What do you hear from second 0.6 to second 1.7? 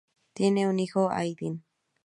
un hijo Aydin.